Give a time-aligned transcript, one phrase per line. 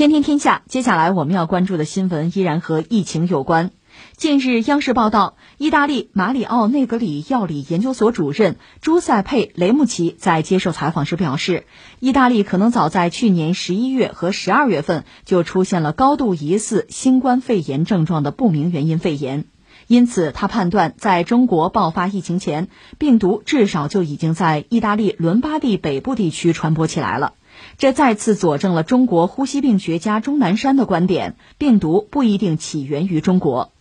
[0.00, 3.70] 天天天下，接下来我们要关注的新闻依然和疫情有关。
[4.16, 11.66] 近日，央视报道，意大利马里奥内格里药理研究所主任朱塞佩·雷穆奇在接受采访时表示，
[11.98, 19.44] 意大利可能早在去年十一月和十二月份就出现了高度疑似新冠肺炎症状的不明原因肺炎，
[19.86, 27.34] 因此他判断，在中国爆发疫情前，病毒至少就已经在意大利伦巴第北部地区传播起来了。
[27.78, 33.72] 这再次佐证了中国呼吸病学家钟南山的观点：病毒不一定起源于中国。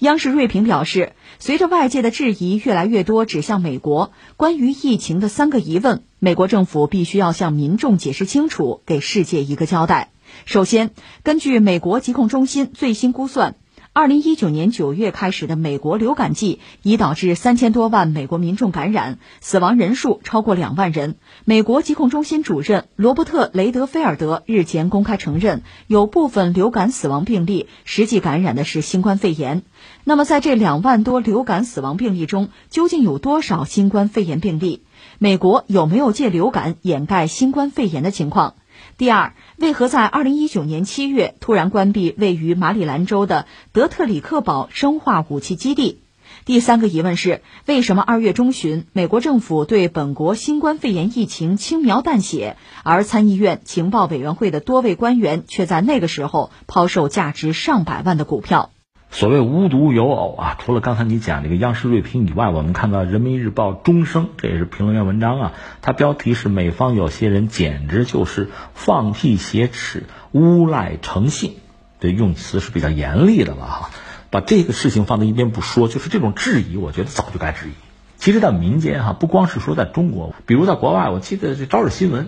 [0.00, 10.10] 央视锐评表示，随着外界的质疑越来越多指向美国，关于疫情的三个疑问，美国政府必须要向民众解释清楚，给世界一个交代。
[10.44, 10.90] 首先，
[11.22, 13.54] 根据美国疾控中心最新估算。
[13.94, 21.16] 二零一九年九月开始的美国流感季已导致三千多万美国民众感染，死亡人数超过两万人。
[21.44, 29.62] 美国疾控中心主任罗伯特·雷德菲尔德日前公开承认，有部分流感死亡病例实际感染的是新冠肺炎。
[30.04, 34.84] 那么，在这两万多流感死亡病例中，究竟有多少新冠肺炎病例？
[35.18, 38.54] 美国有没有借流感掩盖新冠肺炎的情况？
[38.96, 46.02] 第二，为何在二零一九年七月突然关闭位于马里兰州的德特里克堡生化武器基地？
[46.44, 58.70] 第三个疑问是，为什么二月中旬美国政府对本国新冠肺炎疫情轻描淡写，而参议院情报委员会的多位官员却在那个时候抛售价值上百万的股票？
[59.10, 71.56] 所谓无独有偶啊，除了刚才你讲这个央视锐评以外，我们看到人民日报钟声，这也是评论员文章啊，它标题是美方有些人简直就是放屁挟持、诬赖诚信，
[72.00, 73.90] 这用词是比较严厉的了哈。
[74.30, 77.72] 把这个事情放在一边不说，就是这种质疑，我觉得早就该质疑。
[78.18, 82.24] 其实，在民间哈，不光是说在中国，比如在国外，我记得这《朝日新闻》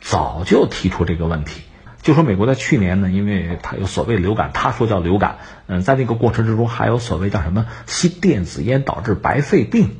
[0.00, 1.60] 早就提出这个问题。
[2.04, 5.38] 就说美国在去年呢，因为它有所谓流感，他说叫流感，
[5.68, 9.96] 嗯，在那个过程之中还有所谓叫什么吸电子烟导致白肺病，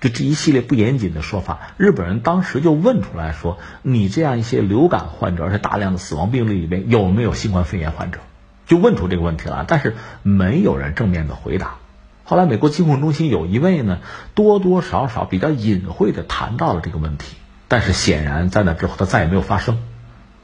[0.00, 8.18] 就这一系列不严谨的说法，日本人当时就问出来说，你这样一些流感患者，而且大量的死亡病例里面有没有新冠肺炎患者，
[8.66, 9.94] 就问出这个问题了，但是
[10.24, 11.76] 没有人正面的回答。
[12.24, 14.00] 后来美国疾控中心有一位呢，
[14.34, 17.36] 多多少少比较隐晦的谈到了这个问题，
[17.68, 19.78] 但是显然在那之后他再也没有发生。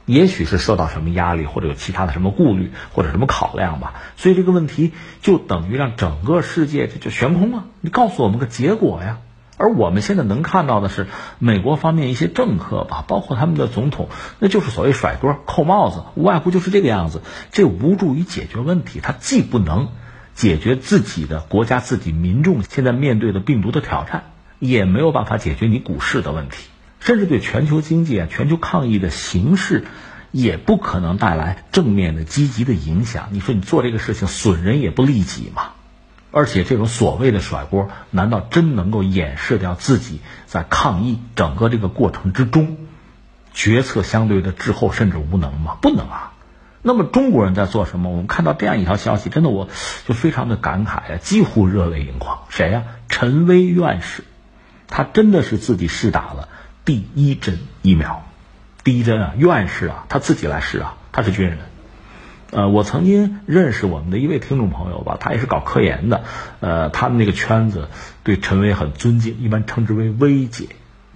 [0.05, 4.91] 也许是受到什么压力，或者有其他的什么顾虑，或者什么考量吧，所以这个问题
[5.21, 7.65] 就等于让整个世界就悬空了。
[7.81, 9.19] 你告诉我们个结果呀！
[9.57, 11.05] 而我们现在能看到的是，
[11.37, 14.09] 美国方面一些政客吧，包括他们的总统，
[14.39, 17.21] 那就是所谓甩锅、扣帽子，无外乎就是这个样子。
[17.51, 19.89] 这无助于解决问题，它既不能
[20.33, 26.70] 解决自己的国家、自己民众现在面对的病毒的挑战，也没有办法解决你股市的问题。
[27.01, 29.83] 甚至对全球经济啊、全球抗疫的形势，
[30.31, 33.27] 也不可能带来正面的积极的影响。
[33.31, 35.71] 你说你做这个事情损人也不利己嘛？
[36.33, 42.77] 而且这种所谓的甩锅，难道真能够掩饰掉自己在抗疫整个这个过程之中
[43.51, 45.75] 决策相对的滞后甚至无能吗？
[45.81, 46.31] 不能啊！
[46.83, 48.09] 那么中国人在做什么？
[48.09, 49.67] 我们看到这样一条消息，真的我
[50.07, 52.43] 就非常的感慨啊，几乎热泪盈眶。
[52.47, 52.83] 谁呀？
[53.09, 54.23] 陈薇院士，
[54.87, 56.47] 他真的是自己试打了。
[56.83, 58.25] 第一针疫苗，
[58.83, 61.57] 第一针啊，院士啊，他自己来试啊，他是军人。
[62.49, 66.23] 呃，我曾经认识我们的一位听众朋友吧，他也是搞科研的，
[66.59, 67.87] 呃，他们那个圈子
[68.23, 70.67] 对陈薇很尊敬，一般称之为薇姐。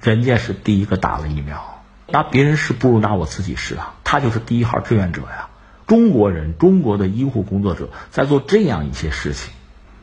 [0.01, 5.49] 人家是第一个打了疫苗，拿别人试不如拿我自己试啊，他就是第一号志愿者呀。
[5.87, 9.51] 中国人，中国的医护工作者在做这样一些事情，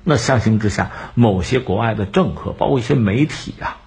[0.04, 3.78] 那相形之下，某些国外的政客，包括一些媒体啊。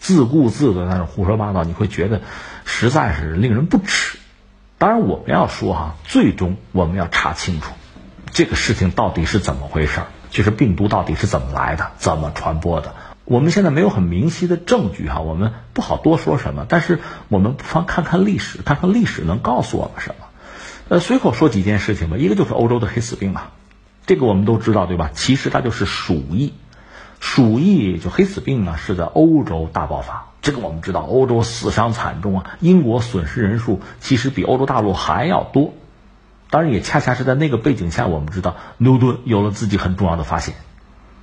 [0.00, 2.22] 自顾自的在那胡说八道，你会觉得
[2.64, 4.18] 实在是令人不齿。
[4.78, 7.72] 当然，我们要说哈，最终我们要查清楚
[8.32, 12.94] 这个事情到底是怎么回事儿，就是病毒到底是怎么来的，怎么传播的。
[13.26, 16.64] 我们现在没有很明晰的证据哈，我们不好多说什么。
[16.68, 20.26] 但是我们不妨看看历史，看看历史能告诉我们什么。
[20.88, 22.16] 呃，随口说几件事情吧。
[22.16, 23.52] 一个就是欧洲的黑死病啊，
[24.06, 25.10] 这个我们都知道对吧？
[25.14, 26.54] 其实它就是鼠疫。
[27.20, 30.26] 鼠疫就黑死病呢，是在欧洲大爆发。
[30.42, 32.50] 这个我们知道，欧洲死伤惨重啊。
[32.60, 35.74] 英国损失人数其实比欧洲大陆还要多。
[36.48, 40.54] 当然，也恰恰是在那个背景下，我们知道牛顿有了自己很重要的发现。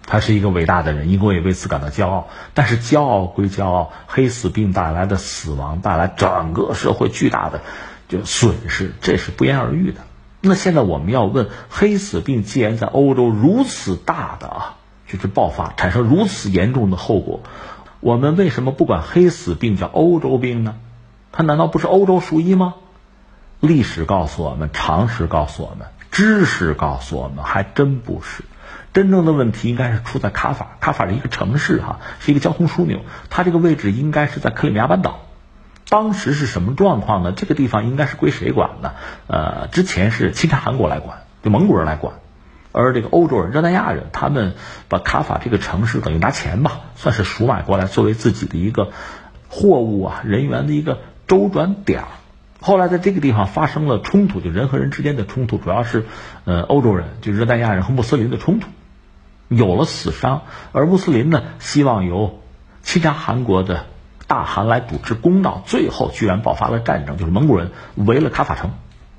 [0.06, 2.30] 他是一个伟大的人，英国也为此感到骄傲。
[2.54, 7.62] 但是骄傲归骄傲，黑死病带来的死亡，带来整个社会巨大的
[8.08, 10.02] 就损失，这是不言而喻的。
[10.40, 14.77] 那现在我们要问，黑死病既然在欧洲如此大的啊。
[15.08, 17.42] 就是爆发，产生如此严重的后果，
[18.00, 20.76] 我们为什么不管黑死病叫欧洲病呢？
[21.32, 22.76] 它难道不是欧洲鼠疫吗？
[23.60, 28.44] 历史告诉我们，常识告诉我们，知识告诉我们，还真不是。
[28.94, 35.20] 真正的问题应该是出在卡法，卡法是一个城市哈，是一个交通枢纽，它这个位置应该是在克里米亚半岛。
[35.90, 37.32] 当时是什么状况呢？
[37.32, 38.94] 这个地方应该是归谁管呢？
[39.28, 42.16] 呃，之前是侵占韩国来管，就蒙古人来管，
[42.78, 44.56] 而这个欧洲人、热那亚人，他们
[44.88, 48.92] 把卡法这个城市等于拿钱吧，算是赎买过来，作为自己的一个
[49.50, 52.08] 货物啊、人员的一个周转点儿。
[52.62, 56.06] 后来在这个地方发生了冲突，就人和人之间的冲突，主要是
[56.46, 58.70] 呃欧洲人，就热那亚人和穆斯林的冲突，
[59.48, 62.40] 有了死伤，而穆斯林呢希望由
[62.82, 63.86] 侵占韩国的。
[64.28, 68.72] 大汗来主持公道，最后居然爆发了战争，就是蒙古人围了卡法城。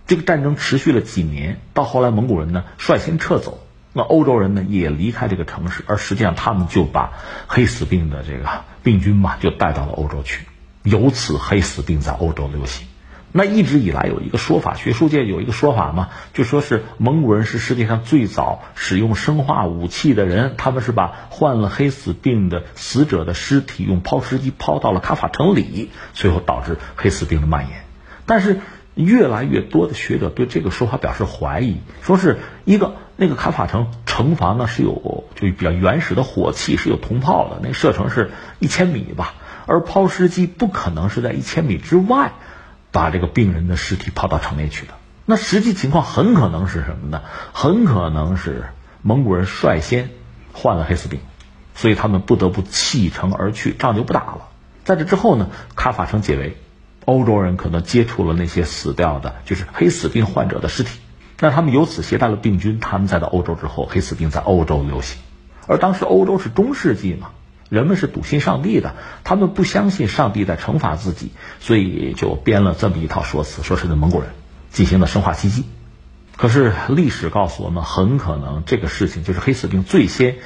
[0.09, 3.61] 这个战争持续了几年，到后来蒙古人呢率先撤走，
[3.93, 7.13] 那欧洲人呢也离开这个城市，而实际上他们就把
[7.47, 8.49] 黑死病的这个
[8.83, 10.47] 病菌嘛就带到了欧洲去，
[10.83, 12.89] 由此黑死病在欧洲流行。
[13.31, 27.85] 那一直以来有一个说法，学术界有一个说法嘛，就说是蒙古人是世界上最早使用生化武器的人，他们是把患了黑死病的死者的尸体用抛尸机抛到了卡法城里，最后导致黑死病的蔓延。
[28.25, 28.61] 但是
[29.05, 39.35] 越来越多的学者对这个说法表示怀疑，说是一个那个卡法城城防呢是有就比较原始的火器，是有铜炮的，那射程是一千米吧，
[39.67, 42.33] 而抛尸机不可能是在一千米之外。
[42.91, 44.95] 把这个病人的尸体抛到城内去的，
[45.27, 47.21] 那实际情况很可能是什么呢？
[47.53, 48.65] 很可能是
[49.03, 50.09] 蒙古人率先
[50.55, 51.21] 患了黑死病，
[51.75, 54.49] 所以他们不得不弃城而去，仗就不打了。
[54.85, 56.57] 在这之后呢，卡法城解围，
[57.09, 61.01] 欧洲人可能接触了那些死掉的，就是黑死病患者的尸体，
[61.41, 65.19] 那他们由此携带了病菌，他们再到欧洲之后，黑死病在欧洲流行。
[65.67, 67.31] 而当时欧洲是中世纪嘛。
[67.71, 68.95] 人们是笃信上帝的，
[69.25, 74.31] 他们不相信上帝在惩罚自己，所以就编了这么一套说辞，说是那蒙古人
[74.71, 75.65] 进行了生化袭击。
[76.39, 80.37] 可是历史告诉我们，很可能这个事情就是黑死病最先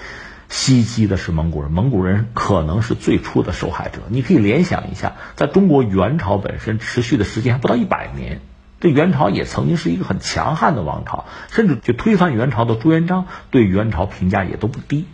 [0.52, 4.02] 袭击的是蒙古人，蒙古人可能是最初的受害者。
[4.08, 8.42] 你可以联想一下，在中国元朝本身持续的时间还不到一百年，
[8.78, 15.06] 这元朝也曾经是一个很强悍的王朝，甚至就推翻元朝的朱元璋对元朝评价也都不低。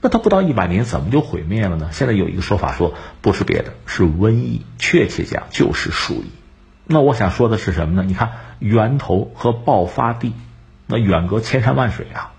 [0.00, 1.88] 那他不到一百年怎么就毁灭了呢？
[1.90, 6.26] 现在有一个说法说不是别的，是瘟疫，确切讲就是鼠疫。
[6.86, 8.04] 那我想说的是什么呢？
[8.06, 8.30] 你看
[8.60, 10.34] 源头和爆发地，
[10.86, 12.33] 那远隔千山万水啊，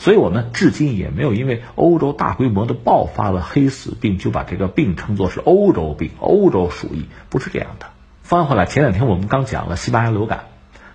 [0.00, 7.86] 所以我们至今也没有因为欧洲大规模的爆发了黑死病就把这个病称作是欧洲病、欧洲鼠疫，不是这样的。
[8.22, 10.44] 翻回来，前两天我们刚讲了西班牙流感，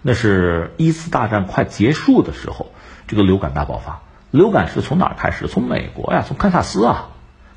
[0.02, 2.72] 那是一次大战快结束的时候，
[3.06, 4.02] 这个流感大爆发。
[4.31, 5.48] 流感是从哪儿开始？
[5.48, 7.10] 从美国呀，从堪萨斯啊。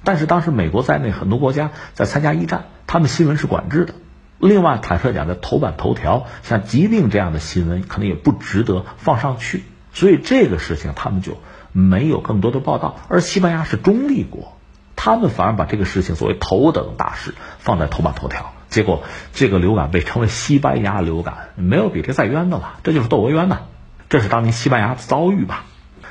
[0.04, 3.94] 但是当时美国在内很多国家在参加一战，他们新闻是管制的。
[4.38, 9.62] 另外，坦率讲，在头版头条，像疾病这样的新闻，可能也不值得放上去。
[9.98, 11.38] 所以这个事情他们就
[11.72, 13.00] 没有更多的报道。
[13.08, 14.56] 而西班牙是中立国，
[14.94, 18.52] 他们反而把这个事情作为头等大事放在头版头条。
[18.68, 19.02] 结果
[19.32, 22.76] 这个流感被称为西班牙流感，没有比这再冤的了。
[22.84, 23.62] 这就是窦娥冤呐，
[24.08, 25.64] 这是当年西班牙的遭遇吧。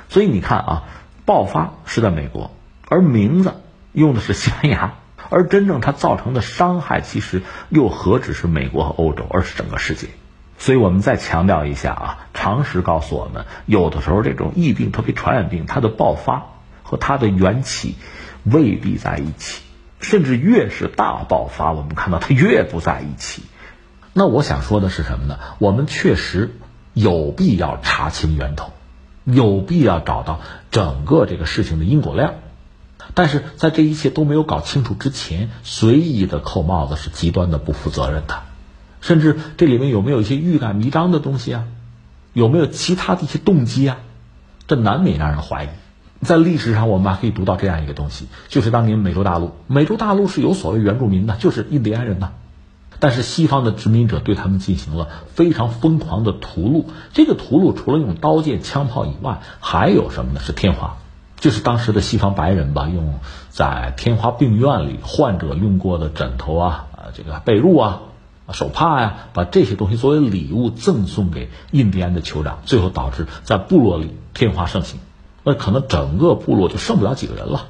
[0.10, 0.83] 所以你看啊，
[1.24, 2.51] 爆发是在美国，
[2.90, 3.62] 而名字
[3.94, 4.95] 用的是西班牙，
[5.30, 10.10] 而真正它造成的伤害其实又何止是美国和欧洲，而是整个世界。
[10.57, 16.47] 所以我们再强调一下啊，常识告诉我们，有的时候这种疫病，特别传染病，它的爆发
[16.83, 17.95] 和它的缘起
[18.44, 19.64] 未必在一起，
[19.99, 23.44] 甚至越是大爆发，我们看到它越不在一起。
[24.14, 25.37] 那我想说的是什么呢？
[25.59, 26.56] 我们确实
[26.94, 28.73] 有必要查清源头。
[29.30, 30.40] 有必要找到
[30.71, 32.35] 整个这个事情的因果链，
[33.14, 38.44] 但是在这一切都没有搞清楚之前，随意的扣帽子是极端的不负责任的。
[39.01, 41.66] 甚至这里面有没有一些欲盖弥彰的东西啊？
[42.33, 43.97] 有没有其他的一些动机啊？
[44.68, 45.68] 这难免让人怀疑。
[46.21, 52.31] 在历史上，我们还可以读到这样一个东西，就是当年美洲大陆，美洲大陆是有所谓原住民的，就是印第安人呐。
[52.99, 60.39] 但是西方的殖民者对他们进行了非常疯狂的屠戮，这个屠戮除了用刀剑枪炮以外，还有什么呢？
[60.44, 60.97] 是天花，
[61.39, 68.01] 就是当时的西方白人吧，用在天花病院里患者用过的枕头啊，啊这个被褥啊，
[68.54, 74.99] 手帕呀，把这些东西作为礼物赠送给印第安的酋长，最后导致在部落里天花盛行，
[75.44, 77.68] 那可能整个部落就剩不了几个人了。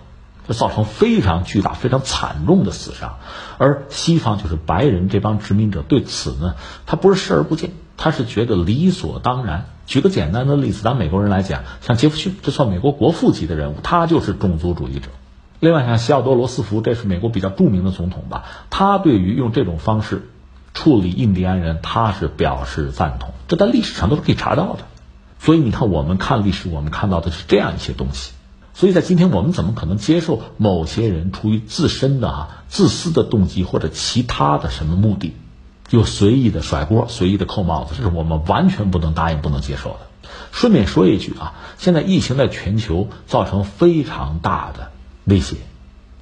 [0.47, 3.17] 就造成非常巨大、非常惨重的死伤，
[3.57, 6.55] 而西方就是白人这帮殖民者对此呢，
[6.85, 9.65] 他不是视而不见，他是觉得理所当然。
[9.87, 15.09] 举个简单的例子，咱美国人来讲，像杰弗逊，这算美国国父级的人物，他就是种族主义者。
[15.59, 20.29] 另外像西奥多·罗斯福，这是美国比较著名的总统吧，他对于用这种方式
[20.77, 24.85] 处理印第安人，他是表示赞同，这在历史上都是可以查到的。
[25.39, 28.33] 所以你看，我们看历史，我们看到的是这样一些东西。
[28.75, 35.33] 所以在今天，我们怎么可能接受某些人出于自身的啊自私的动机或者其他的什么目的，
[35.87, 37.95] 就随意的甩锅、随意的扣帽子？
[37.97, 40.29] 这是我们完全不能答应、不能接受的。
[40.51, 44.91] 顺便说一句啊，现在疫情在全球造成非常大的
[45.23, 45.55] 威胁，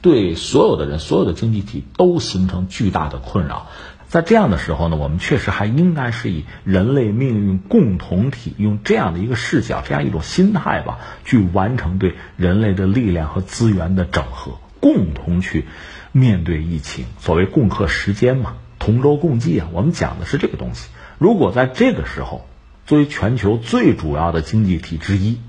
[0.05, 3.65] 对所有的人、所有的经济体都形成巨大的困扰。
[4.07, 15.65] 在这样的时候呢，我们确实还应该是以人类命运共同体用这样的一个视角、这样一种心态吧，去完成对人类的力量和资源的整合，共同去
[16.12, 17.05] 面对疫情。
[17.19, 20.89] 所谓共克时艰嘛，同舟共济啊，我们讲的是这个东西。
[21.17, 22.45] 如果在这个时候，
[22.85, 25.39] 作为全球最主要的经济体之一，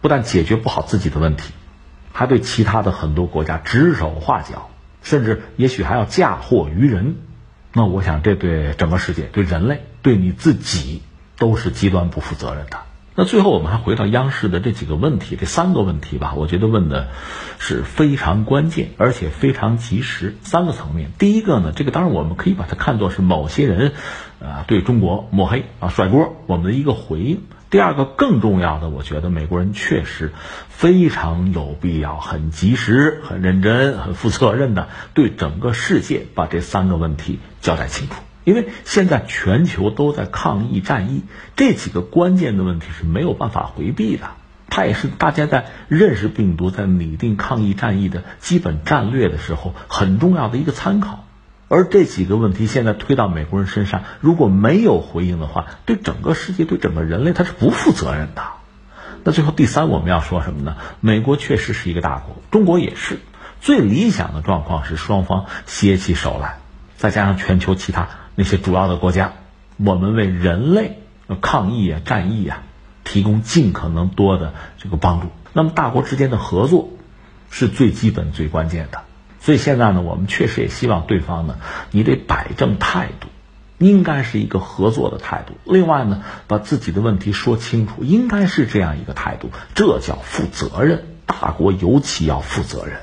[0.00, 1.52] 不但解决不好自己的问题，
[2.14, 4.70] 还对其他的很多国家指手画脚，
[5.02, 7.16] 甚至也许还要嫁祸于人。
[7.72, 11.02] 那我想，这对整个世界、对人类、对你自己，
[11.36, 12.78] 都是极端不负责任的。
[13.16, 17.08] 那最后，我们还回到央视的这几个问题，这三个问题吧，我觉得问的
[17.58, 20.36] 是非常关键，而且非常及时。
[20.42, 23.92] 三个层面，第一个呢，这个当然我们可以把它看作是某些人，
[24.40, 27.42] 啊，对中国抹黑啊、甩锅，我们的一个回应。
[27.74, 30.32] 第二个更重要的，我觉得美国人确实
[30.68, 38.14] 非常有必要、很及时、很认真、很负责任的对整个世界把这三个问题交代清楚。
[38.44, 41.24] 因为现在全球都在抗疫战役，
[41.56, 44.28] 这几个关键的问题是没有办法回避的。
[44.70, 51.23] 它也是大家在认识病毒、在拟定抗疫战役的基本战略的时候很重要的一个参考。
[51.74, 58.44] 而这几个问题现在推到美国人身上，如果没有回应的话，对整个世界、对整个人类，他是不负责任的。
[59.24, 60.76] 那最后第三，我们要说什么呢？
[61.00, 63.18] 美国确实是一个大国，中国也是。
[63.60, 66.60] 最理想的状况是双方携起手来，
[66.96, 69.32] 再加上全球其他那些主要的国家，
[69.76, 71.00] 我们为人类
[71.40, 72.62] 抗疫啊、战役啊
[73.02, 75.26] 提供尽可能多的这个帮助。
[75.52, 76.90] 那么大国之间的合作
[77.50, 79.00] 是最基本、最关键的。
[79.44, 81.56] 所以现在呢，我们确实也希望对方呢，
[81.90, 83.28] 你得摆正态度，
[83.76, 85.52] 应该是一个合作的态度。
[85.70, 91.04] 另外呢，把自己的问题说清楚，应该是这样一个态度，这叫负责任。
[91.26, 93.00] 大国尤其要负责任。